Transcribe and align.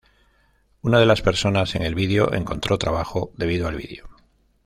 Una 0.81 0.97
de 0.97 1.05
las 1.05 1.21
personas 1.21 1.75
en 1.75 1.83
el 1.83 1.93
video 1.93 2.33
encontró 2.33 2.79
trabajo 2.79 3.31
debido 3.37 3.67
al 3.67 3.75
video. 3.75 4.09